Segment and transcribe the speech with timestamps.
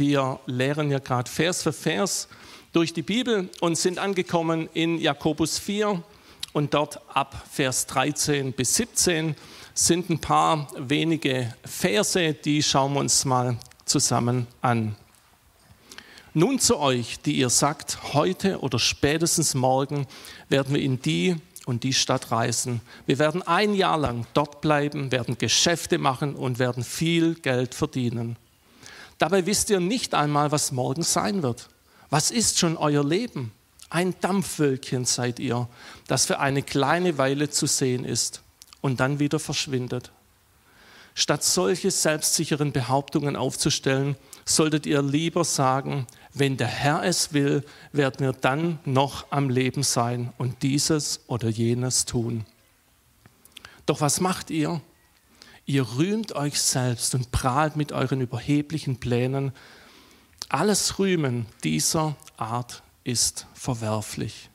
[0.00, 2.26] Wir lehren ja gerade Vers für Vers
[2.72, 6.02] durch die Bibel und sind angekommen in Jakobus 4
[6.54, 9.36] und dort ab Vers 13 bis 17
[9.74, 14.96] sind ein paar wenige Verse, die schauen wir uns mal zusammen an.
[16.32, 20.06] Nun zu euch, die ihr sagt, heute oder spätestens morgen
[20.48, 21.36] werden wir in die
[21.66, 22.80] und die Stadt reisen.
[23.04, 28.38] Wir werden ein Jahr lang dort bleiben, werden Geschäfte machen und werden viel Geld verdienen.
[29.20, 31.68] Dabei wisst ihr nicht einmal, was morgen sein wird.
[32.08, 33.52] Was ist schon euer Leben?
[33.90, 35.68] Ein Dampfwölkchen seid ihr,
[36.06, 38.40] das für eine kleine Weile zu sehen ist
[38.80, 40.10] und dann wieder verschwindet.
[41.14, 44.16] Statt solche selbstsicheren Behauptungen aufzustellen,
[44.46, 49.82] solltet ihr lieber sagen, wenn der Herr es will, werden wir dann noch am Leben
[49.82, 52.46] sein und dieses oder jenes tun.
[53.84, 54.80] Doch was macht ihr?
[55.70, 59.52] Ihr rühmt euch selbst und prahlt mit euren überheblichen Plänen,
[60.48, 64.50] alles Rühmen dieser Art ist verwerflich.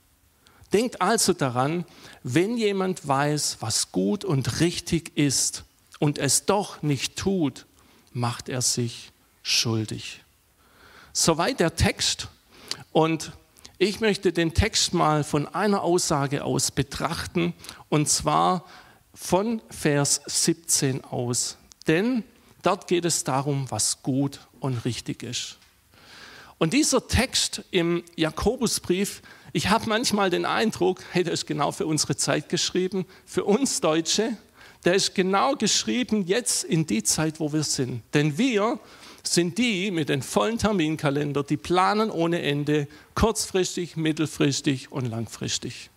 [0.73, 1.85] Denkt also daran,
[2.23, 5.63] wenn jemand weiß, was gut und richtig ist
[5.99, 7.65] und es doch nicht tut,
[8.11, 10.21] macht er sich schuldig.
[11.13, 12.27] Soweit der Text.
[12.91, 13.31] Und
[13.77, 17.53] ich möchte den Text mal von einer Aussage aus betrachten,
[17.87, 18.65] und zwar
[19.15, 21.57] von Vers 17 aus.
[21.87, 22.23] Denn
[22.61, 25.57] dort geht es darum, was gut und richtig ist.
[26.57, 29.21] Und dieser Text im Jakobusbrief,
[29.51, 33.81] ich habe manchmal den Eindruck, hey, der ist genau für unsere Zeit geschrieben, für uns
[33.81, 34.37] Deutsche.
[34.83, 38.03] Der ist genau geschrieben jetzt in die Zeit, wo wir sind.
[38.13, 38.79] Denn wir
[39.23, 45.89] sind die mit den vollen Terminkalender, die planen ohne Ende, kurzfristig, mittelfristig und langfristig.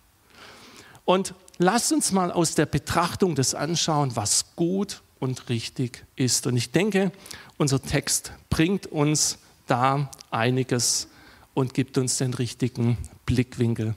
[1.05, 6.47] Und lasst uns mal aus der Betrachtung das anschauen, was gut und richtig ist.
[6.47, 7.11] Und ich denke,
[7.57, 11.07] unser Text bringt uns da einiges
[11.53, 13.93] und gibt uns den richtigen Blickwinkel.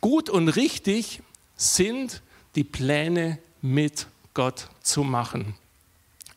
[0.00, 1.22] Gut und richtig
[1.56, 2.22] sind
[2.54, 5.56] die Pläne mit Gott zu machen.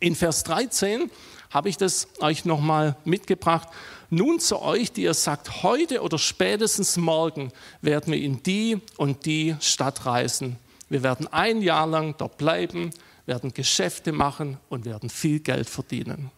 [0.01, 1.11] In Vers 13
[1.51, 3.69] habe ich das euch nochmal mitgebracht.
[4.09, 7.51] Nun zu euch, die ihr sagt, heute oder spätestens morgen
[7.81, 10.57] werden wir in die und die Stadt reisen.
[10.89, 12.89] Wir werden ein Jahr lang dort bleiben,
[13.27, 16.31] werden Geschäfte machen und werden viel Geld verdienen.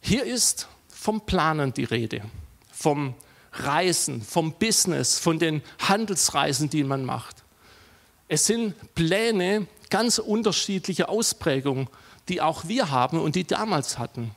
[0.00, 2.22] Hier ist vom Planen die Rede,
[2.72, 3.14] vom
[3.52, 7.44] Reisen, vom Business, von den Handelsreisen, die man macht.
[8.26, 11.88] Es sind Pläne ganz unterschiedlicher Ausprägung,
[12.28, 14.32] die auch wir haben und die damals hatten.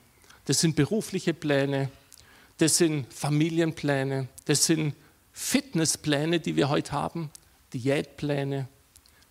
[0.46, 1.90] Das sind berufliche Pläne,
[2.58, 4.96] das sind Familienpläne, das sind
[5.34, 7.30] Fitnesspläne, die wir heute haben,
[7.74, 8.68] Diätpläne,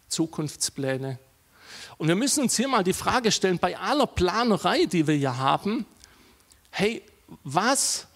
[0.09, 1.19] Zukunftspläne.
[1.99, 5.37] Und wir müssen uns hier mal die Frage stellen, bei aller Planerei, die wir hier
[5.37, 5.87] haben,
[6.71, 7.03] hey,
[7.45, 8.07] was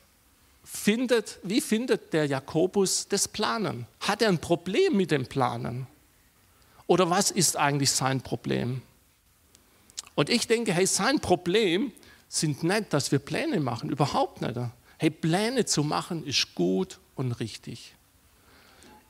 [0.64, 3.86] findet, wie findet der Jakobus das Planen?
[4.00, 5.86] Hat er ein Problem mit dem Planen?
[6.86, 8.82] Oder was ist eigentlich sein Problem?
[10.14, 11.92] Und ich denke, hey, sein Problem
[12.28, 14.58] sind nicht, dass wir Pläne machen, überhaupt nicht.
[14.98, 17.94] Hey, Pläne zu machen ist gut und richtig.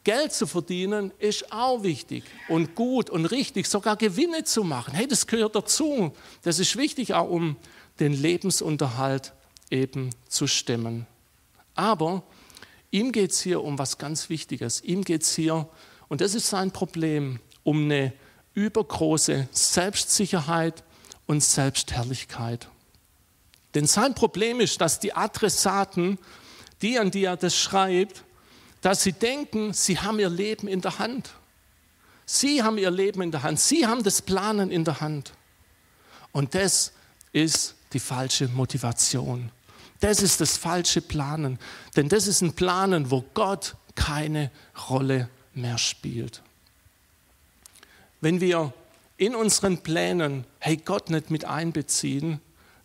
[0.05, 4.93] Geld zu verdienen ist auch wichtig und gut und richtig, sogar Gewinne zu machen.
[4.93, 6.13] Hey, das gehört dazu.
[6.43, 7.57] Das ist wichtig auch, um
[8.01, 9.33] den Lebensunterhalt
[9.71, 11.07] eben zu stemmen.
[11.75, 12.23] Aber
[12.91, 14.83] ihm geht es hier um was ganz Wichtiges.
[14.83, 15.69] Ihm geht es hier,
[16.09, 18.13] und das ist sein Problem, um eine
[18.55, 20.85] übergroße Selbstsicherheit
[21.27, 22.69] und Selbstherrlichkeit.
[23.75, 26.19] Denn sein Problem ist, dass die Adressaten,
[26.81, 28.23] die an die er das schreibt,
[28.81, 31.31] dass sie denken, sie haben ihr Leben in der Hand.
[32.27, 33.59] Sie haben ihr Leben in der Hand.
[33.59, 35.33] Sie haben das Planen in der Hand.
[36.33, 36.93] Und das
[37.33, 39.51] ist die falsche Motivation.
[40.01, 41.59] Das ist das falsche Planen.
[41.97, 44.51] Denn das ist ein Planen, wo Gott keine
[44.89, 46.43] Rolle mehr spielt.
[48.25, 48.73] Wenn wir
[49.19, 52.41] in unseren Plänen, hey, Gott nicht mit einbeziehen,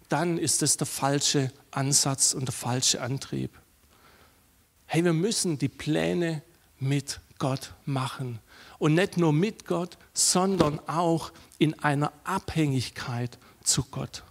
[0.10, 3.58] dann ist das der falsche Ansatz und der falsche Antrieb.
[4.86, 6.42] Hey, wir müssen die Pläne
[6.78, 8.40] mit Gott machen.
[8.80, 14.24] Und nicht nur mit Gott, sondern auch in einer Abhängigkeit zu Gott.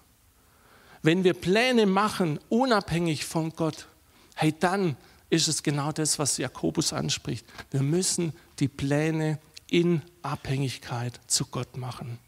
[1.01, 3.89] Wenn wir Pläne machen, unabhängig von Gott,
[4.35, 4.95] hey, dann
[5.31, 7.47] ist es genau das, was Jakobus anspricht.
[7.71, 9.39] Wir müssen die Pläne
[9.71, 12.19] in Abhängigkeit zu Gott machen.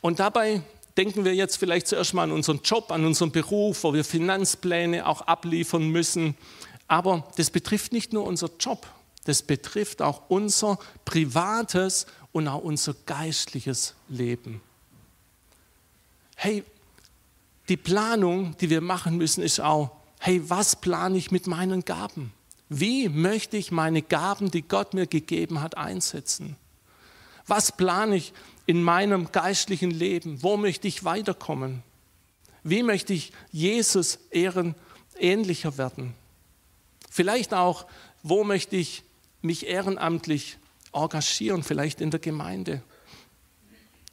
[0.00, 0.62] Und dabei
[0.96, 5.06] denken wir jetzt vielleicht zuerst mal an unseren Job, an unseren Beruf, wo wir Finanzpläne
[5.06, 6.36] auch abliefern müssen.
[6.88, 8.86] Aber das betrifft nicht nur unser Job,
[9.24, 14.60] das betrifft auch unser privates und auch unser geistliches Leben
[16.36, 16.62] hey,
[17.68, 19.90] die Planung, die wir machen müssen, ist auch,
[20.20, 22.32] hey, was plane ich mit meinen Gaben?
[22.68, 26.56] Wie möchte ich meine Gaben, die Gott mir gegeben hat, einsetzen?
[27.46, 28.32] Was plane ich
[28.66, 30.42] in meinem geistlichen Leben?
[30.42, 31.82] Wo möchte ich weiterkommen?
[32.64, 34.74] Wie möchte ich Jesus ehren,
[35.18, 36.14] ähnlicher werden?
[37.08, 37.86] Vielleicht auch,
[38.24, 39.04] wo möchte ich
[39.40, 40.58] mich ehrenamtlich
[40.92, 42.82] engagieren, vielleicht in der Gemeinde?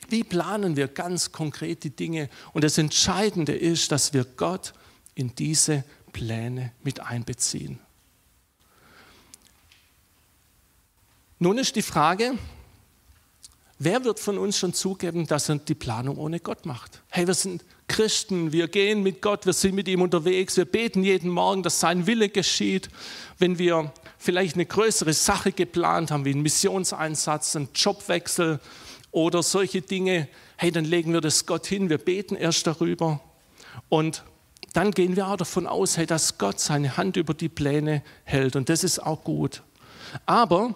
[0.10, 2.30] Wie planen wir ganz konkret die Dinge?
[2.54, 4.74] Und das Entscheidende ist, dass wir Gott
[5.16, 7.80] in diese Pläne mit einbeziehen.
[11.44, 12.38] Nun ist die Frage,
[13.78, 17.02] wer wird von uns schon zugeben, dass er die Planung ohne Gott macht?
[17.10, 21.04] Hey, wir sind Christen, wir gehen mit Gott, wir sind mit ihm unterwegs, wir beten
[21.04, 22.88] jeden Morgen, dass sein Wille geschieht.
[23.40, 28.62] Wenn wir vielleicht eine größere Sache geplant haben, wie einen Missionseinsatz, einen Jobwechsel
[29.12, 33.20] oder solche Dinge, hey, dann legen wir das Gott hin, wir beten erst darüber
[33.90, 34.24] und
[34.72, 38.56] dann gehen wir auch davon aus, hey, dass Gott seine Hand über die Pläne hält
[38.56, 39.62] und das ist auch gut.
[40.26, 40.76] Aber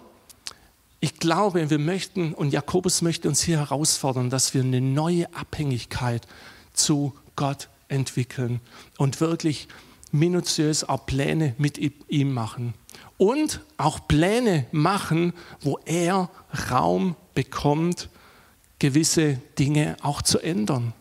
[1.00, 6.26] ich glaube, wir möchten, und Jakobus möchte uns hier herausfordern, dass wir eine neue Abhängigkeit
[6.72, 8.60] zu Gott entwickeln
[8.96, 9.68] und wirklich
[10.10, 12.74] minutiös auch Pläne mit ihm machen.
[13.16, 16.30] Und auch Pläne machen, wo er
[16.70, 18.08] Raum bekommt,
[18.78, 20.94] gewisse Dinge auch zu ändern.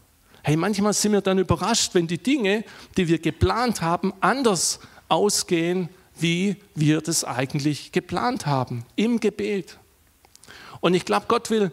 [0.44, 2.64] Hey, manchmal sind wir dann überrascht, wenn die Dinge,
[2.98, 4.80] die wir geplant haben, anders
[5.10, 5.90] ausgehen,
[6.20, 9.78] wie wir das eigentlich geplant haben im Gebet.
[10.80, 11.72] Und ich glaube, Gott will,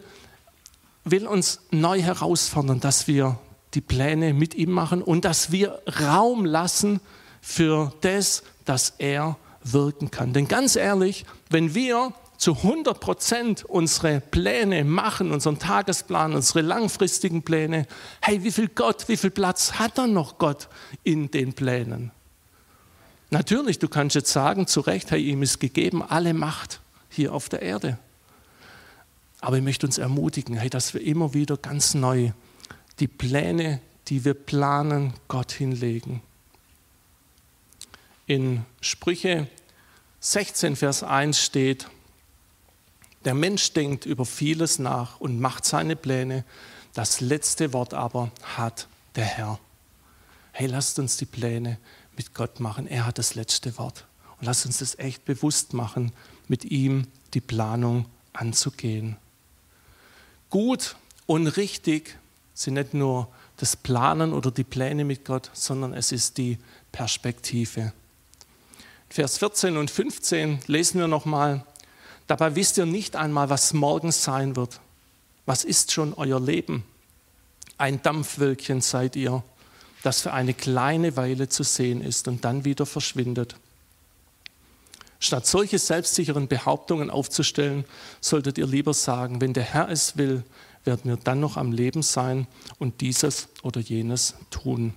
[1.03, 3.39] will uns neu herausfordern, dass wir
[3.73, 7.01] die Pläne mit ihm machen und dass wir Raum lassen
[7.41, 10.33] für das, dass er wirken kann.
[10.33, 17.43] Denn ganz ehrlich, wenn wir zu 100 Prozent unsere Pläne machen, unseren Tagesplan, unsere langfristigen
[17.43, 17.87] Pläne,
[18.21, 20.67] hey, wie viel Gott, wie viel Platz hat dann noch Gott
[21.03, 22.11] in den Plänen?
[23.29, 27.49] Natürlich, du kannst jetzt sagen, zu Recht, hey, ihm ist gegeben alle Macht hier auf
[27.49, 27.97] der Erde.
[29.45, 32.31] Aber ich möchte uns ermutigen, hey, dass wir immer wieder ganz neu
[32.99, 36.23] die Pläne, die wir planen, Gott hinlegen.
[38.25, 39.47] In Sprüche
[40.19, 41.87] 16, Vers 1 steht,
[43.23, 46.43] der Mensch denkt über vieles nach und macht seine Pläne,
[46.95, 49.59] das letzte Wort aber hat der Herr.
[50.53, 51.77] Hey, lasst uns die Pläne
[52.17, 52.87] mit Gott machen.
[52.87, 54.07] Er hat das letzte Wort.
[54.39, 56.13] Und lasst uns das echt bewusst machen,
[56.47, 57.05] mit ihm
[57.35, 59.17] die Planung anzugehen.
[60.55, 62.17] Gut und richtig
[62.53, 66.57] sind nicht nur das Planen oder die Pläne mit Gott, sondern es ist die
[66.93, 67.91] Perspektive.
[69.09, 71.65] Vers 14 und 15 lesen wir nochmal.
[72.27, 74.79] Dabei wisst ihr nicht einmal, was morgen sein wird.
[75.45, 76.85] Was ist schon euer Leben?
[77.77, 79.43] Ein Dampfwölkchen seid ihr,
[80.03, 83.57] das für eine kleine Weile zu sehen ist und dann wieder verschwindet.
[85.19, 87.85] Statt solche selbstsicheren Behauptungen aufzustellen,
[88.21, 90.43] solltet ihr lieber sagen, wenn der Herr es will,
[90.83, 92.47] werden wir dann noch am Leben sein
[92.77, 94.93] und dieses oder jenes tun.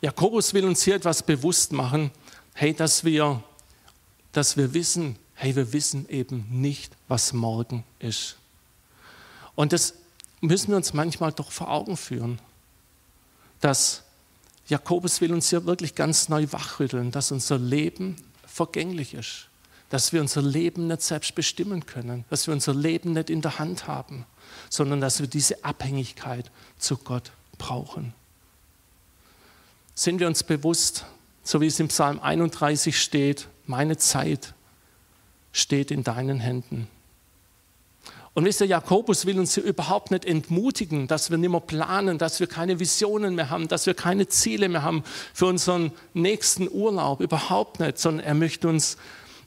[0.00, 2.10] Jakobus will uns hier etwas bewusst machen,
[2.54, 3.42] hey, dass wir,
[4.32, 8.36] dass wir wissen, hey, wir wissen eben nicht, was morgen ist.
[9.54, 9.94] Und das
[10.40, 12.38] müssen wir uns manchmal doch vor Augen führen,
[13.60, 14.04] dass
[14.70, 19.48] Jakobus will uns hier wirklich ganz neu wachrütteln, dass unser Leben vergänglich ist,
[19.88, 23.58] dass wir unser Leben nicht selbst bestimmen können, dass wir unser Leben nicht in der
[23.58, 24.26] Hand haben,
[24.68, 28.14] sondern dass wir diese Abhängigkeit zu Gott brauchen.
[29.94, 31.04] Sind wir uns bewusst,
[31.42, 34.54] so wie es im Psalm 31 steht, meine Zeit
[35.52, 36.86] steht in deinen Händen.
[38.32, 42.16] Und wisst ihr, Jakobus will uns hier überhaupt nicht entmutigen, dass wir nicht mehr planen,
[42.16, 45.02] dass wir keine Visionen mehr haben, dass wir keine Ziele mehr haben
[45.34, 47.20] für unseren nächsten Urlaub.
[47.20, 48.96] Überhaupt nicht, sondern er möchte uns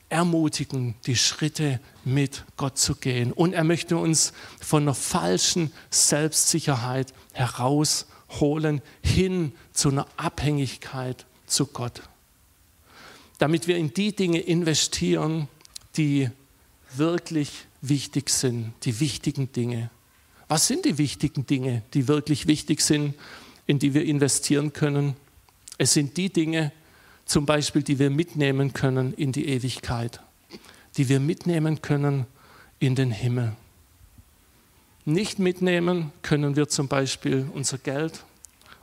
[0.09, 3.31] ermutigen, die Schritte mit Gott zu gehen.
[3.31, 12.01] Und er möchte uns von einer falschen Selbstsicherheit herausholen, hin zu einer Abhängigkeit zu Gott.
[13.39, 15.47] Damit wir in die Dinge investieren,
[15.95, 16.29] die
[16.95, 19.91] wirklich wichtig sind, die wichtigen Dinge.
[20.47, 23.15] Was sind die wichtigen Dinge, die wirklich wichtig sind,
[23.67, 25.15] in die wir investieren können?
[25.77, 26.71] Es sind die Dinge,
[27.25, 30.21] zum Beispiel, die wir mitnehmen können in die Ewigkeit,
[30.97, 32.25] die wir mitnehmen können
[32.79, 33.53] in den Himmel.
[35.05, 38.23] Nicht mitnehmen können wir zum Beispiel unser Geld,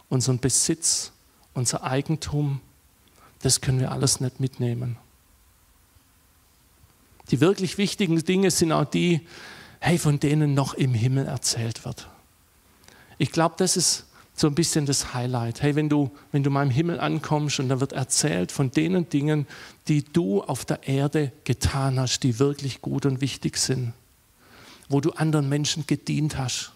[0.09, 1.13] unseren Besitz,
[1.55, 2.61] unser Eigentum.
[3.41, 4.97] Das können wir alles nicht mitnehmen.
[7.31, 9.21] Die wirklich wichtigen Dinge sind auch die,
[9.81, 12.09] hey, von denen noch im Himmel erzählt wird.
[13.19, 15.63] Ich glaube, das ist so ein bisschen das Highlight.
[15.63, 19.09] Hey, wenn du, wenn du mal im Himmel ankommst und da wird erzählt von den
[19.09, 19.47] Dingen,
[19.87, 23.93] die du auf der Erde getan hast, die wirklich gut und wichtig sind,
[24.89, 26.73] wo du anderen Menschen gedient hast,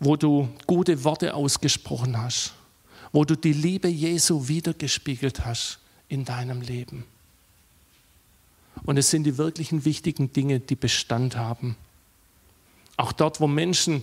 [0.00, 2.54] wo du gute Worte ausgesprochen hast,
[3.12, 7.04] wo du die Liebe Jesu wiedergespiegelt hast in deinem Leben.
[8.84, 11.76] Und es sind die wirklichen wichtigen Dinge, die Bestand haben.
[12.96, 14.02] Auch dort, wo Menschen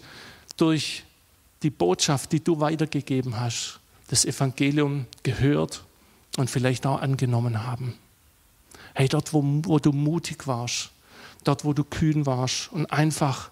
[0.58, 1.03] durch
[1.62, 5.84] die Botschaft, die du weitergegeben hast, das Evangelium gehört
[6.38, 7.98] und vielleicht auch angenommen haben.
[8.94, 10.92] Hey, dort, wo, wo du mutig warst,
[11.44, 13.51] dort, wo du kühn warst und einfach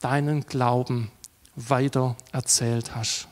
[0.00, 1.10] deinen Glauben
[1.54, 3.28] weiter erzählt hast.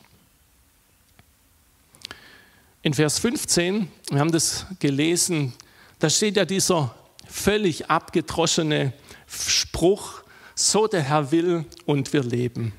[2.81, 5.53] In Vers 15, wir haben das gelesen,
[5.99, 6.93] da steht ja dieser
[7.35, 8.93] völlig abgedroschene
[9.27, 10.23] Spruch,
[10.55, 12.73] so der Herr will und wir leben.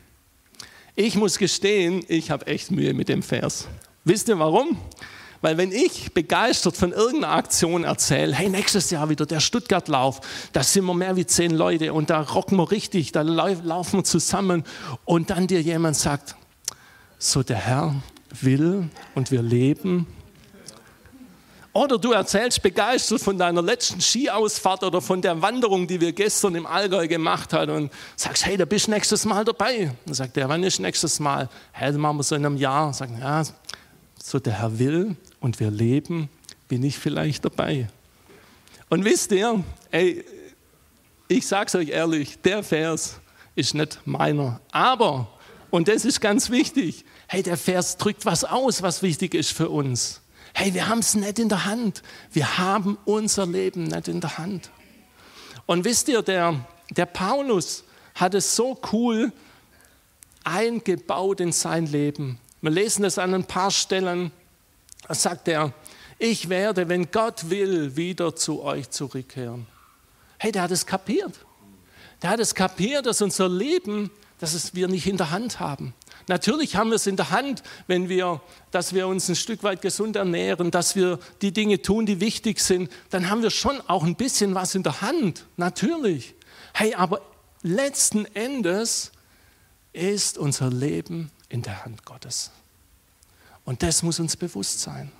[0.94, 3.68] Ich muss gestehen, ich habe echt Mühe mit dem Vers.
[4.04, 4.78] Wisst ihr warum?
[5.42, 10.20] Weil wenn ich begeistert von irgendeiner Aktion erzähle, hey, nächstes Jahr wieder der Stuttgart-Lauf,
[10.54, 14.04] da sind wir mehr wie zehn Leute und da rocken wir richtig, da laufen wir
[14.04, 14.64] zusammen
[15.04, 16.34] und dann dir jemand sagt,
[17.18, 17.94] so der Herr
[18.30, 20.06] will und wir leben
[21.76, 26.54] oder du erzählst begeistert von deiner letzten Skiausfahrt oder von der Wanderung, die wir gestern
[26.54, 29.92] im Allgäu gemacht haben und sagst, hey, da bist du nächstes Mal dabei.
[30.06, 31.50] Dann sagt er, wann ist nächstes Mal?
[31.72, 32.94] Hey, dann machen wir so in einem Jahr.
[32.94, 33.42] Sagen, ja,
[34.22, 36.30] so der Herr will und wir leben,
[36.66, 37.88] bin ich vielleicht dabei.
[38.88, 40.24] Und wisst ihr, ey,
[41.28, 43.20] ich sag's euch ehrlich, der Vers
[43.54, 44.60] ist nicht meiner.
[44.72, 45.28] Aber,
[45.70, 49.68] und das ist ganz wichtig, hey, der Vers drückt was aus, was wichtig ist für
[49.68, 50.22] uns.
[50.58, 52.02] Hey, wir haben es nicht in der Hand.
[52.32, 54.70] Wir haben unser Leben nicht in der Hand.
[55.66, 57.84] Und wisst ihr, der, der Paulus
[58.14, 59.34] hat es so cool
[60.44, 62.40] eingebaut in sein Leben.
[62.62, 64.32] Wir lesen es an ein paar Stellen.
[65.06, 65.74] Da sagt er,
[66.18, 69.66] ich werde, wenn Gott will, wieder zu euch zurückkehren.
[70.38, 71.34] Hey, der hat es kapiert.
[72.22, 75.92] Der hat es kapiert, dass unser Leben, dass es wir nicht in der Hand haben.
[76.28, 78.40] Natürlich haben wir es in der Hand, wenn wir,
[78.72, 82.58] dass wir uns ein Stück weit gesund ernähren, dass wir die Dinge tun, die wichtig
[82.58, 82.90] sind.
[83.10, 85.46] Dann haben wir schon auch ein bisschen was in der Hand.
[85.56, 86.34] Natürlich.
[86.74, 87.20] Hey, aber
[87.62, 89.12] letzten Endes
[89.92, 92.50] ist unser Leben in der Hand Gottes.
[93.64, 95.12] Und das muss uns bewusst sein.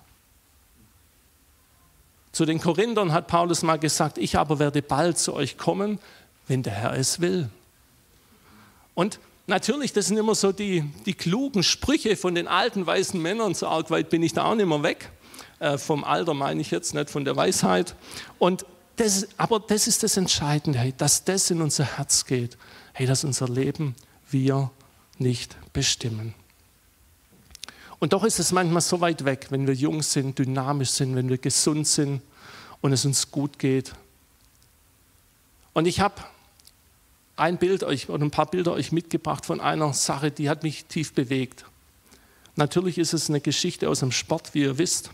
[2.33, 6.01] Zu den Korinthern hat Paulus mal gesagt, ich aber werde bald zu euch kommen,
[6.49, 7.49] wenn der Herr es will.
[8.95, 13.55] Und Natürlich, das sind immer so die, die klugen Sprüche von den alten weißen Männern.
[13.55, 15.11] So arg weit bin ich da auch nicht mehr weg.
[15.61, 17.95] Äh, vom Alter meine ich jetzt, nicht von der Weisheit.
[18.39, 22.57] Und das, aber das ist das Entscheidende, hey, dass das in unser Herz geht.
[22.93, 23.95] Hey, dass unser Leben
[24.31, 24.71] wir
[25.19, 26.35] nicht bestimmen.
[27.99, 31.29] Und doch ist es manchmal so weit weg, wenn wir jung sind, dynamisch sind, wenn
[31.29, 32.21] wir gesund sind
[32.81, 33.93] und es uns gut geht.
[35.73, 36.23] Und ich habe
[37.37, 40.87] ein Bild euch oder ein paar Bilder euch mitgebracht von einer Sache, die hat mich
[40.87, 41.67] tief bewegt.
[42.57, 45.11] Natürlich ist es eine Geschichte aus dem Sport, wie ihr wisst.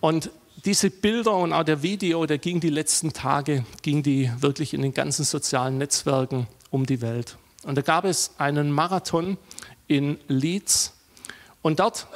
[0.00, 0.30] Und
[0.64, 4.82] diese Bilder und auch der Video, der ging die letzten Tage, ging die wirklich in
[4.82, 7.38] den ganzen sozialen Netzwerken um die Welt.
[7.62, 9.38] Und da gab es einen Marathon
[9.86, 10.92] in Leeds
[11.62, 12.06] und dort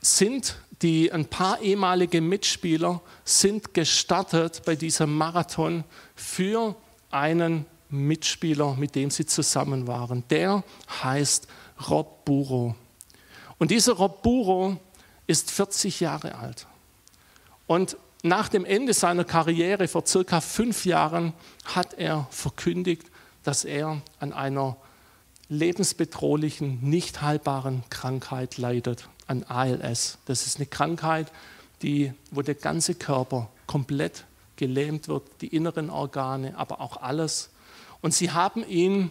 [0.00, 6.76] sind die ein paar ehemalige Mitspieler sind gestartet bei diesem Marathon für
[7.10, 10.24] einen Mitspieler, mit dem sie zusammen waren.
[10.30, 10.62] Der
[11.02, 11.48] heißt
[11.88, 12.74] Rob Buro.
[13.58, 14.78] Und dieser Rob Buro
[15.26, 16.66] ist 40 Jahre alt.
[17.66, 21.32] Und nach dem Ende seiner Karriere vor circa fünf Jahren
[21.64, 23.04] hat er verkündigt,
[23.44, 24.76] dass er an einer
[25.48, 30.18] lebensbedrohlichen, nicht heilbaren Krankheit leidet, an ALS.
[30.26, 31.30] Das ist eine Krankheit,
[31.82, 34.24] die, wo der ganze Körper komplett
[34.56, 37.50] gelähmt wird, die inneren Organe, aber auch alles
[38.00, 39.10] und sie haben ihn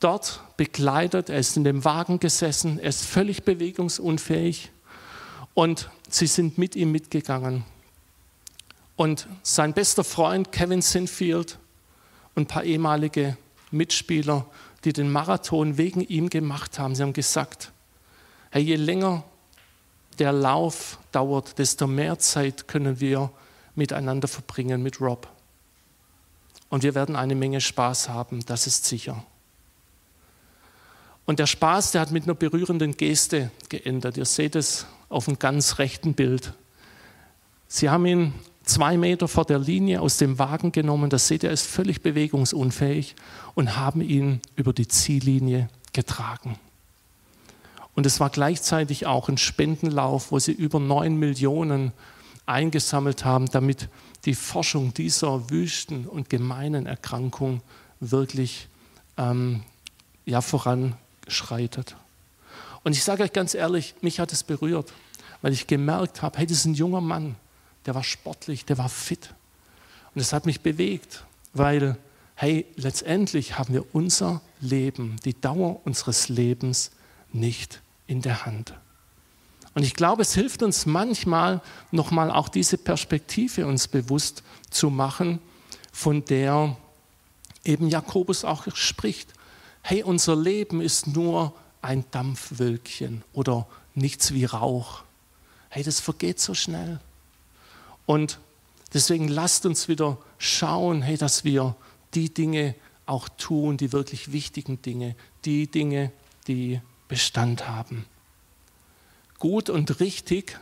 [0.00, 1.30] dort begleitet.
[1.30, 2.78] Er ist in dem Wagen gesessen.
[2.78, 4.70] Er ist völlig bewegungsunfähig.
[5.54, 7.64] Und sie sind mit ihm mitgegangen.
[8.96, 11.58] Und sein bester Freund Kevin Sinfield
[12.34, 13.36] und ein paar ehemalige
[13.70, 14.46] Mitspieler,
[14.84, 17.72] die den Marathon wegen ihm gemacht haben, sie haben gesagt,
[18.50, 19.24] hey, je länger
[20.18, 23.30] der Lauf dauert, desto mehr Zeit können wir
[23.74, 25.28] miteinander verbringen mit Rob.
[26.70, 29.24] Und wir werden eine Menge Spaß haben, das ist sicher.
[31.24, 34.16] Und der Spaß, der hat mit einer berührenden Geste geändert.
[34.16, 36.54] Ihr seht es auf dem ganz rechten Bild.
[37.66, 38.32] Sie haben ihn
[38.64, 42.02] zwei Meter vor der Linie aus dem Wagen genommen, das seht ihr, er ist völlig
[42.02, 43.14] bewegungsunfähig
[43.54, 46.58] und haben ihn über die Ziellinie getragen.
[47.94, 51.92] Und es war gleichzeitig auch ein Spendenlauf, wo sie über neun Millionen
[52.46, 53.88] eingesammelt haben, damit
[54.28, 57.62] die Forschung dieser wüsten und gemeinen Erkrankung
[57.98, 58.68] wirklich
[59.16, 59.62] ähm,
[60.26, 61.96] ja, voranschreitet.
[62.84, 64.92] Und ich sage euch ganz ehrlich, mich hat es berührt,
[65.40, 67.36] weil ich gemerkt habe, hey, das ist ein junger Mann,
[67.86, 69.32] der war sportlich, der war fit.
[70.14, 71.96] Und es hat mich bewegt, weil,
[72.34, 76.90] hey, letztendlich haben wir unser Leben, die Dauer unseres Lebens
[77.32, 78.74] nicht in der Hand.
[79.78, 85.38] Und ich glaube, es hilft uns manchmal nochmal auch diese Perspektive uns bewusst zu machen,
[85.92, 86.76] von der
[87.62, 89.32] eben Jakobus auch spricht.
[89.82, 95.04] Hey, unser Leben ist nur ein Dampfwölkchen oder nichts wie Rauch.
[95.68, 96.98] Hey, das vergeht so schnell.
[98.04, 98.40] Und
[98.94, 101.76] deswegen lasst uns wieder schauen, hey, dass wir
[102.14, 102.74] die Dinge
[103.06, 106.10] auch tun, die wirklich wichtigen Dinge, die Dinge,
[106.48, 108.06] die Bestand haben.
[109.38, 110.58] Gut und richtig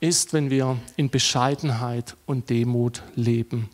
[0.00, 3.70] ist, wenn wir in Bescheidenheit und Demut leben.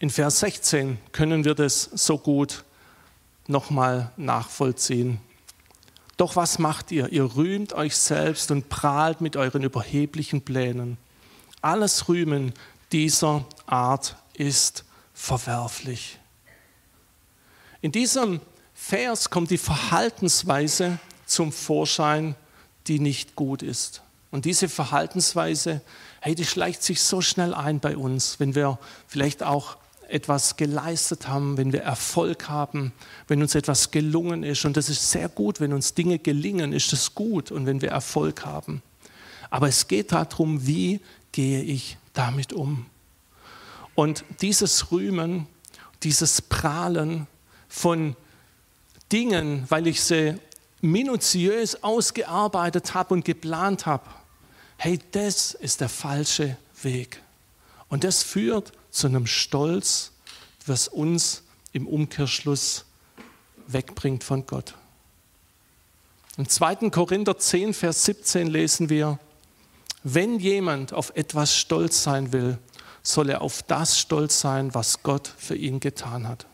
[0.00, 2.64] In Vers 16 können wir das so gut
[3.46, 5.20] nochmal nachvollziehen.
[6.16, 7.10] Doch was macht ihr?
[7.12, 10.98] Ihr rühmt euch selbst und prahlt mit euren überheblichen Plänen.
[11.62, 12.52] Alles Rühmen
[12.92, 16.18] dieser Art ist verwerflich.
[17.82, 18.40] In diesem
[18.82, 22.34] Vers kommt die Verhaltensweise zum Vorschein,
[22.88, 24.02] die nicht gut ist.
[24.32, 25.82] Und diese Verhaltensweise,
[26.20, 29.76] hey, die schleicht sich so schnell ein bei uns, wenn wir vielleicht auch
[30.08, 32.92] etwas geleistet haben, wenn wir Erfolg haben,
[33.28, 34.64] wenn uns etwas gelungen ist.
[34.64, 37.90] Und das ist sehr gut, wenn uns Dinge gelingen, ist es gut und wenn wir
[37.90, 38.82] Erfolg haben.
[39.50, 42.86] Aber es geht darum, wie gehe ich damit um.
[43.94, 45.46] Und dieses Rühmen,
[46.02, 47.28] dieses Prahlen
[47.68, 48.16] von
[49.12, 50.34] Dingen, weil ich sie
[50.80, 54.04] minutiös ausgearbeitet habe und geplant habe,
[54.76, 57.22] hey, das ist der falsche Weg.
[57.88, 60.12] Und das führt zu einem Stolz,
[60.66, 62.86] was uns im Umkehrschluss
[63.66, 64.74] wegbringt von Gott.
[66.36, 66.90] Im 2.
[66.90, 69.18] Korinther 10, Vers 17 lesen wir,
[70.02, 72.58] wenn jemand auf etwas stolz sein will,
[73.02, 76.46] soll er auf das stolz sein, was Gott für ihn getan hat.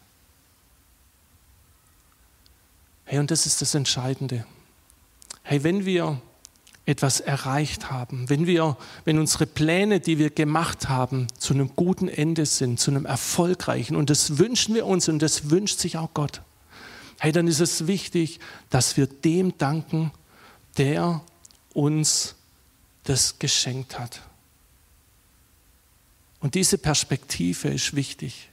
[3.06, 4.44] Hey, und das ist das Entscheidende.
[5.42, 6.20] Hey, wenn wir
[6.86, 12.08] etwas erreicht haben, wenn wir, wenn unsere Pläne, die wir gemacht haben, zu einem guten
[12.08, 16.10] Ende sind, zu einem erfolgreichen, und das wünschen wir uns und das wünscht sich auch
[16.14, 16.42] Gott,
[17.18, 18.40] hey, dann ist es wichtig,
[18.70, 20.10] dass wir dem danken,
[20.76, 21.22] der
[21.74, 22.34] uns
[23.04, 24.20] das geschenkt hat.
[26.40, 28.50] Und diese Perspektive ist wichtig.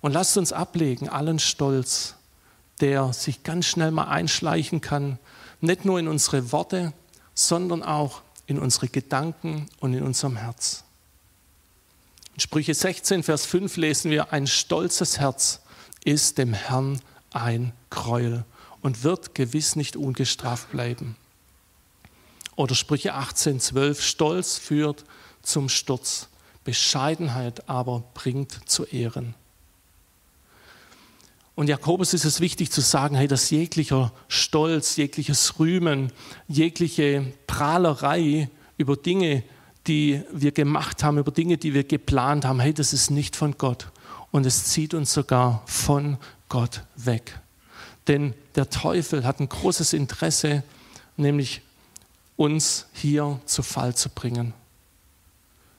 [0.00, 2.14] Und lasst uns ablegen allen Stolz,
[2.80, 5.18] der sich ganz schnell mal einschleichen kann
[5.60, 6.92] nicht nur in unsere Worte,
[7.34, 10.84] sondern auch in unsere Gedanken und in unserem Herz.
[12.34, 15.60] In Sprüche 16, Vers 5 lesen wir, ein stolzes Herz
[16.04, 17.00] ist dem Herrn
[17.32, 18.44] ein Gräuel
[18.80, 21.16] und wird gewiss nicht ungestraft bleiben.
[22.56, 25.04] Oder Sprüche 18, 12, Stolz führt
[25.42, 26.28] zum Sturz,
[26.64, 29.34] Bescheidenheit aber bringt zu Ehren.
[31.60, 36.10] Und Jakobus ist es wichtig zu sagen, hey, dass jeglicher Stolz, jegliches Rühmen,
[36.48, 39.42] jegliche Prahlerei über Dinge,
[39.86, 43.58] die wir gemacht haben, über Dinge, die wir geplant haben, hey, das ist nicht von
[43.58, 43.88] Gott.
[44.30, 46.16] Und es zieht uns sogar von
[46.48, 47.38] Gott weg.
[48.06, 50.62] Denn der Teufel hat ein großes Interesse,
[51.18, 51.60] nämlich
[52.36, 54.54] uns hier zu Fall zu bringen.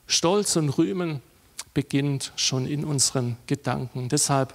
[0.06, 1.22] Stolz und Rühmen
[1.74, 4.08] beginnt schon in unseren Gedanken.
[4.08, 4.54] Deshalb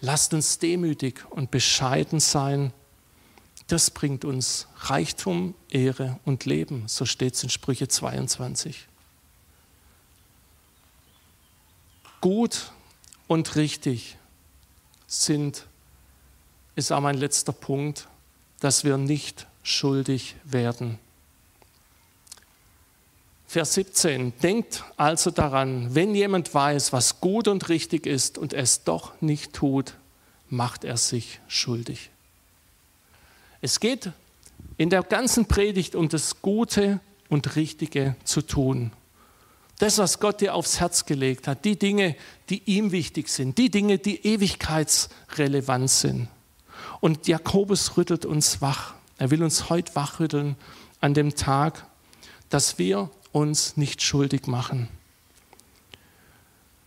[0.00, 2.72] Lasst uns demütig und bescheiden sein.
[3.66, 6.84] Das bringt uns Reichtum, Ehre und Leben.
[6.86, 8.86] So steht es in Sprüche 22.
[12.20, 12.70] Gut
[13.26, 14.16] und richtig
[15.06, 15.66] sind,
[16.74, 18.08] ist auch mein letzter Punkt,
[18.60, 20.98] dass wir nicht schuldig werden.
[23.46, 24.32] Vers 17.
[24.42, 29.52] Denkt also daran, wenn jemand weiß, was gut und richtig ist und es doch nicht
[29.52, 29.94] tut,
[30.48, 32.10] macht er sich schuldig.
[33.60, 34.10] Es geht
[34.76, 38.92] in der ganzen Predigt um das Gute und Richtige zu tun.
[39.78, 42.16] Das, was Gott dir aufs Herz gelegt hat, die Dinge,
[42.48, 46.28] die ihm wichtig sind, die Dinge, die ewigkeitsrelevant sind.
[47.00, 48.94] Und Jakobus rüttelt uns wach.
[49.18, 50.56] Er will uns heute wachrütteln
[51.00, 51.86] an dem Tag,
[52.48, 54.88] dass wir uns nicht schuldig machen.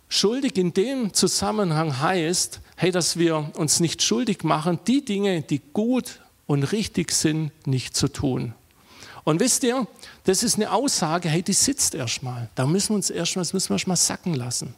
[0.07, 5.61] Schuldig in dem Zusammenhang heißt, hey, dass wir uns nicht schuldig machen, die Dinge, die
[5.73, 8.55] gut und richtig sind, nicht zu tun.
[9.23, 9.85] Und wisst ihr,
[10.23, 12.49] das ist eine Aussage, hey, die sitzt erstmal.
[12.55, 14.73] Da müssen wir uns erstmal, das müssen wir erstmal sacken lassen.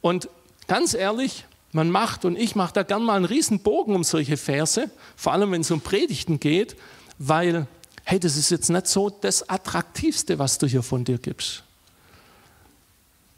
[0.00, 0.30] Und
[0.66, 4.38] ganz ehrlich, man macht und ich mache da gern mal einen riesen Bogen um solche
[4.38, 6.74] Verse, vor allem wenn es um Predigten geht,
[7.18, 7.66] weil,
[8.04, 11.62] hey, das ist jetzt nicht so das Attraktivste, was du hier von dir gibst.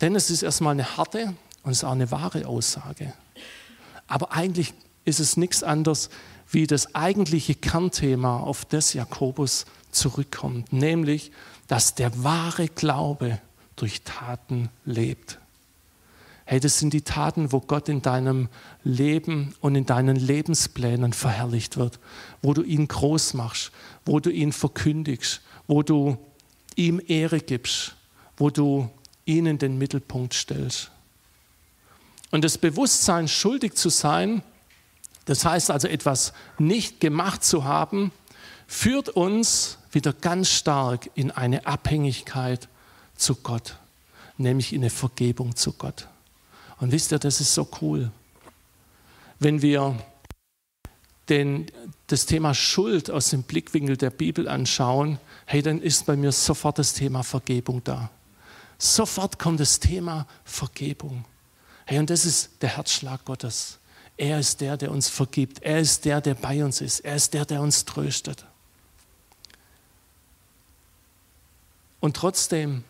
[0.00, 3.12] Denn es ist erstmal eine harte und es ist auch eine wahre Aussage.
[4.06, 4.74] Aber eigentlich
[5.04, 6.10] ist es nichts anderes
[6.50, 11.32] wie das eigentliche Kernthema, auf das Jakobus zurückkommt, nämlich,
[11.66, 13.40] dass der wahre Glaube
[13.74, 15.38] durch Taten lebt.
[16.48, 18.48] Hey, das sind die Taten, wo Gott in deinem
[18.84, 21.98] Leben und in deinen Lebensplänen verherrlicht wird,
[22.40, 23.72] wo du ihn groß machst,
[24.04, 26.16] wo du ihn verkündigst, wo du
[26.76, 27.96] ihm Ehre gibst,
[28.36, 28.88] wo du
[29.24, 30.92] ihn in den Mittelpunkt stellst.
[32.30, 34.42] Und das Bewusstsein, schuldig zu sein,
[35.24, 38.12] das heißt also etwas nicht gemacht zu haben,
[38.68, 42.68] führt uns wieder ganz stark in eine Abhängigkeit
[43.16, 43.78] zu Gott,
[44.38, 46.06] nämlich in eine Vergebung zu Gott.
[46.78, 48.10] Und wisst ihr, das ist so cool.
[49.38, 49.96] Wenn wir
[51.28, 51.66] den,
[52.06, 56.78] das Thema Schuld aus dem Blickwinkel der Bibel anschauen, hey, dann ist bei mir sofort
[56.78, 58.10] das Thema Vergebung da.
[58.78, 61.24] Sofort kommt das Thema Vergebung.
[61.86, 63.78] Hey, und das ist der Herzschlag Gottes.
[64.16, 65.62] Er ist der, der uns vergibt.
[65.62, 67.00] Er ist der, der bei uns ist.
[67.00, 68.44] Er ist der, der uns tröstet.
[72.00, 72.84] Und trotzdem,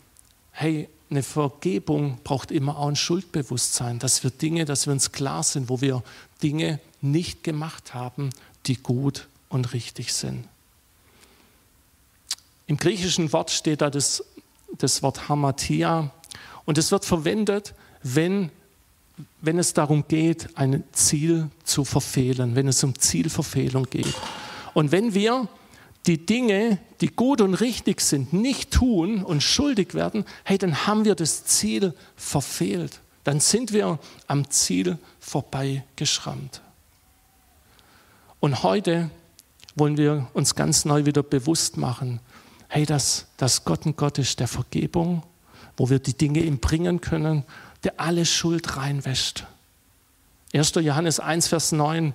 [0.53, 5.42] hey, eine Vergebung braucht immer auch ein Schuldbewusstsein, dass wir Dinge, dass wir uns klar
[5.42, 6.03] sind, wo wir
[6.42, 8.31] Dinge nicht gemacht haben,
[8.66, 10.47] die gut und richtig sind.
[12.66, 14.25] Im griechischen Wort steht da das,
[14.79, 16.11] das Wort Hamatia
[16.64, 18.51] und es wird verwendet, wenn,
[19.40, 24.14] wenn es darum geht, ein Ziel zu verfehlen, wenn es um Zielverfehlung geht.
[24.75, 25.49] Und wenn wir
[26.07, 31.05] die Dinge, die gut und richtig sind, nicht tun und schuldig werden, hey, dann haben
[31.05, 33.01] wir das Ziel verfehlt.
[33.25, 36.61] Dann sind wir am Ziel vorbeigeschrammt.
[38.38, 39.11] Und heute
[39.75, 42.21] wollen wir uns ganz neu wieder bewusst machen,
[42.69, 45.23] hey, dass, dass Gott ein Gott ist der Vergebung,
[45.77, 47.45] wo wir die Dinge ihm bringen können,
[47.85, 49.45] der alle Schuld reinwäscht.
[50.55, 50.75] 1.
[50.77, 52.14] Johannes 1, Vers 9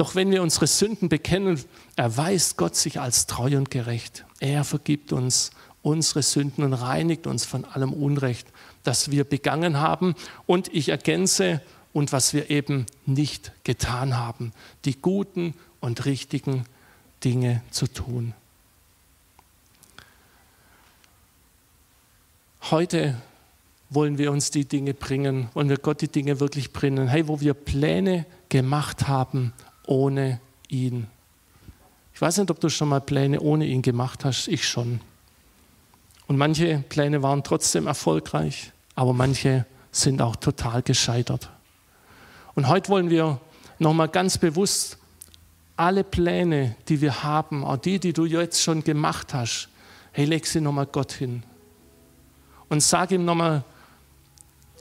[0.00, 1.62] doch wenn wir unsere Sünden bekennen,
[1.94, 4.24] erweist Gott sich als treu und gerecht.
[4.38, 5.50] Er vergibt uns
[5.82, 8.48] unsere Sünden und reinigt uns von allem Unrecht,
[8.82, 10.14] das wir begangen haben.
[10.46, 11.60] Und ich ergänze,
[11.92, 14.54] und was wir eben nicht getan haben,
[14.86, 16.64] die guten und richtigen
[17.22, 18.32] Dinge zu tun.
[22.70, 23.20] Heute
[23.90, 27.06] wollen wir uns die Dinge bringen, wollen wir Gott die Dinge wirklich bringen.
[27.06, 29.52] Hey, wo wir Pläne gemacht haben
[29.90, 31.08] ohne ihn.
[32.14, 35.00] Ich weiß nicht, ob du schon mal Pläne ohne ihn gemacht hast, ich schon.
[36.26, 41.50] Und manche Pläne waren trotzdem erfolgreich, aber manche sind auch total gescheitert.
[42.54, 43.40] Und heute wollen wir
[43.78, 44.96] nochmal ganz bewusst
[45.76, 49.68] alle Pläne, die wir haben, auch die, die du jetzt schon gemacht hast,
[50.12, 51.42] hey, leg sie nochmal Gott hin.
[52.68, 53.64] Und sag ihm nochmal,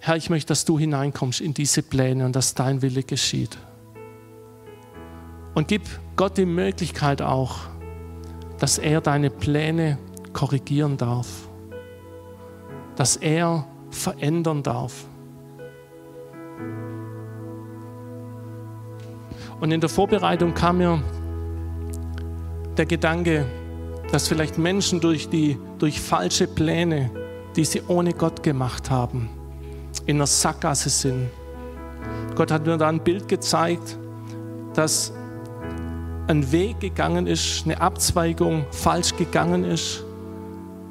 [0.02, 3.58] Herr, ich möchte, dass du hineinkommst in diese Pläne und dass dein Wille geschieht.
[5.54, 5.84] Und gib
[6.16, 7.58] Gott die Möglichkeit auch,
[8.60, 9.98] dass er deine Pläne
[10.34, 11.28] korrigieren darf,
[12.96, 15.06] dass er verändern darf.
[19.60, 21.02] Und in der Vorbereitung kam mir
[22.78, 23.46] der Gedanke,
[24.12, 27.12] dass vielleicht Menschen durch, die, durch falsche Pläne,
[27.56, 29.30] die sie ohne Gott gemacht haben,
[30.06, 31.30] in einer Sackgasse sind.
[32.36, 33.98] Gott hat mir da ein Bild gezeigt,
[34.74, 35.14] dass
[36.30, 40.06] ein Weg gegangen ist, eine Abzweigung falsch gegangen ist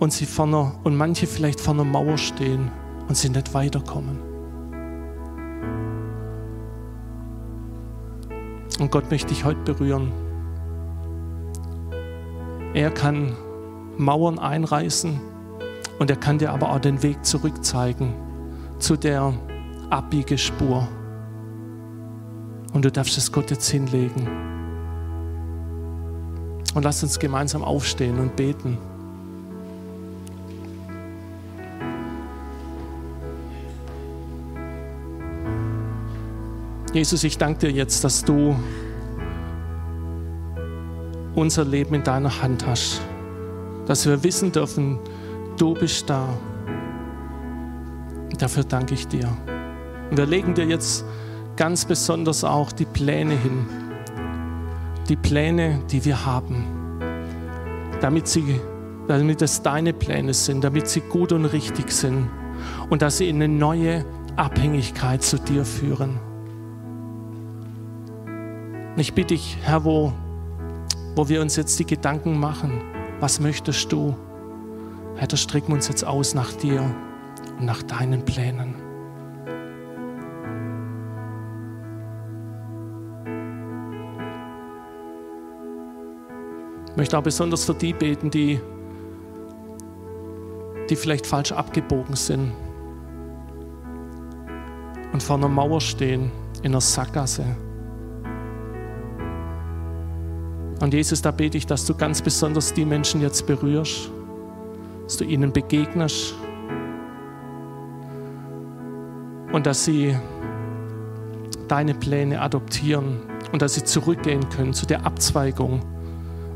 [0.01, 2.72] und sie vor einer, und manche vielleicht vor einer Mauer stehen
[3.09, 4.18] und sie nicht weiterkommen.
[8.81, 10.12] Und Gott möchte dich heute berühren.
[12.74, 13.37] Er kann
[13.96, 15.20] Mauern einreißen
[16.01, 18.12] und er kann dir aber auch den Weg zurück zeigen
[18.81, 19.33] zu der
[19.88, 20.88] Abbiegespur.
[22.72, 24.58] Und du darfst es Gott jetzt hinlegen.
[26.79, 28.79] Und lasst uns gemeinsam aufstehen und beten.
[36.93, 38.55] Jesus, ich danke dir jetzt, dass du
[41.35, 43.01] unser Leben in deiner Hand hast.
[43.87, 45.01] Dass wir wissen dürfen,
[45.57, 46.29] du bist da.
[48.38, 49.29] Dafür danke ich dir.
[50.12, 51.05] Und wir legen dir jetzt
[51.57, 53.67] ganz besonders auch die Pläne hin.
[55.09, 56.64] Die Pläne, die wir haben.
[58.01, 58.61] Damit, sie,
[59.09, 62.29] damit es deine Pläne sind, damit sie gut und richtig sind.
[62.90, 64.05] Und dass sie in eine neue
[64.37, 66.21] Abhängigkeit zu dir führen.
[68.97, 70.12] Ich bitte dich, Herr, wo,
[71.14, 72.81] wo wir uns jetzt die Gedanken machen,
[73.21, 74.16] was möchtest du?
[75.16, 76.83] Herr, da strecken wir uns jetzt aus nach dir
[77.59, 78.88] und nach deinen Plänen.
[86.99, 88.61] Möchte auch besonders für die beten, die,
[90.91, 92.53] die vielleicht falsch abgebogen sind
[95.13, 96.33] und vor einer Mauer stehen,
[96.63, 97.45] in einer Sackgasse.
[100.81, 104.11] Und Jesus, da bete ich, dass du ganz besonders die Menschen jetzt berührst,
[105.05, 106.35] dass du ihnen begegnest
[109.53, 110.17] und dass sie
[111.69, 113.21] deine Pläne adoptieren
[113.53, 115.81] und dass sie zurückgehen können zu der Abzweigung,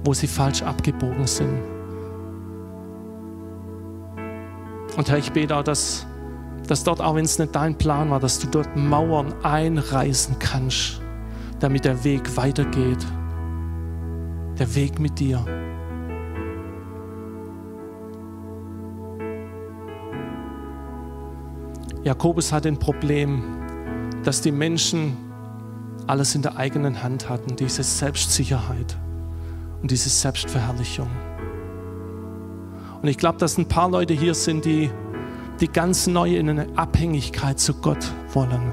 [0.04, 1.60] wo sie falsch abgebogen sind.
[4.96, 6.06] Und Herr, ich bete auch, dass,
[6.66, 11.00] dass dort, auch wenn es nicht dein Plan war, dass du dort Mauern einreißen kannst,
[11.60, 13.04] damit der Weg weitergeht
[14.58, 15.44] der Weg mit dir.
[22.04, 23.42] Jakobus hat ein Problem,
[24.24, 25.16] dass die Menschen
[26.06, 28.96] alles in der eigenen Hand hatten, diese Selbstsicherheit
[29.82, 31.10] und diese Selbstverherrlichung.
[33.02, 34.90] Und ich glaube, dass ein paar Leute hier sind, die,
[35.60, 38.72] die ganz neu in eine Abhängigkeit zu Gott wollen.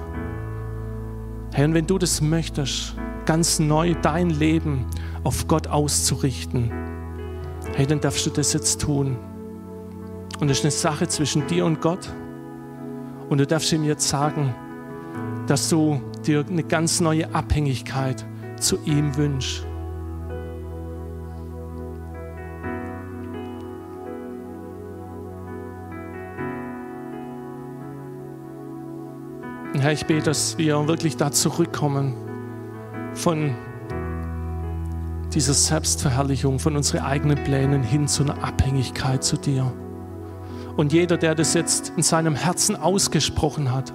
[1.52, 2.96] Herr, und wenn du das möchtest,
[3.26, 4.86] ganz neu dein Leben
[5.24, 6.72] auf Gott auszurichten,
[7.76, 9.18] hey, dann darfst du das jetzt tun.
[10.40, 12.14] Und es ist eine Sache zwischen dir und Gott.
[13.30, 14.54] Und du darfst ihm jetzt sagen,
[15.48, 18.26] dass du dir eine ganz neue Abhängigkeit
[18.60, 19.69] zu ihm wünschst.
[29.74, 32.16] Und Herr, ich bete, dass wir wirklich da zurückkommen
[33.14, 33.56] von
[35.34, 39.72] dieser Selbstverherrlichung, von unseren eigenen Plänen hin zu einer Abhängigkeit zu dir.
[40.76, 43.94] Und jeder, der das jetzt in seinem Herzen ausgesprochen hat,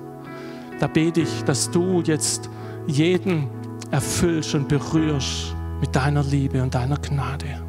[0.79, 2.51] da bete ich, dass du jetzt
[2.87, 3.49] jeden
[3.91, 7.63] erfüllst und berührst mit deiner Liebe und deiner Gnade.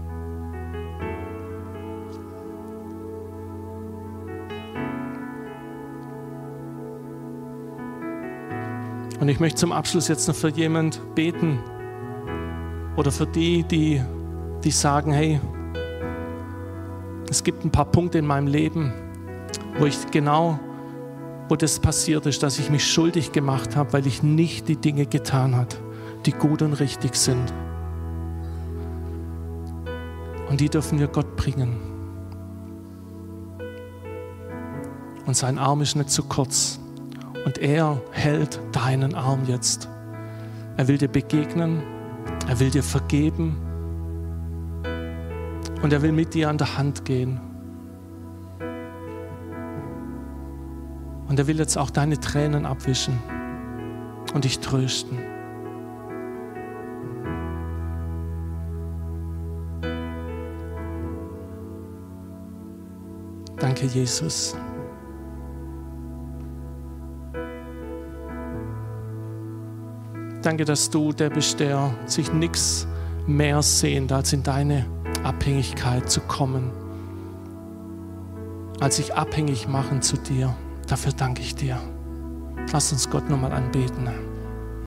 [9.25, 11.57] Und ich möchte zum Abschluss jetzt noch für jemand beten,
[12.95, 13.99] oder für die, die,
[14.63, 15.41] die sagen, hey,
[17.27, 18.93] es gibt ein paar Punkte in meinem Leben,
[19.79, 20.59] wo ich genau,
[21.49, 25.07] wo das passiert ist, dass ich mich schuldig gemacht habe, weil ich nicht die Dinge
[25.07, 25.69] getan habe,
[26.27, 27.51] die gut und richtig sind.
[30.51, 31.77] Und die dürfen wir Gott bringen.
[35.25, 36.79] Und sein Arm ist nicht zu kurz.
[37.45, 39.87] Und er hält deinen Arm jetzt.
[40.77, 41.83] Er will dir begegnen
[42.47, 43.57] er will dir vergeben
[45.81, 47.39] und er will mit dir an der Hand gehen.
[51.27, 53.19] Und er will jetzt auch deine Tränen abwischen
[54.33, 55.17] und dich trösten.
[63.57, 64.55] Danke, Jesus.
[70.45, 72.85] Danke, dass du der bist, der sich nichts
[73.25, 74.85] mehr sehnt, als in deine
[75.23, 76.69] Abhängigkeit zu kommen,
[78.79, 80.55] als sich abhängig machen zu dir.
[80.85, 81.79] Dafür danke ich dir.
[82.71, 84.07] Lass uns Gott nochmal anbeten.